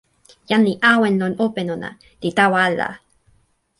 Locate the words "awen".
0.93-1.15